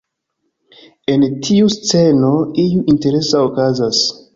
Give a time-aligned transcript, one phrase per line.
[1.15, 2.35] En tiu sceno,
[2.67, 4.07] iu interesa okazas.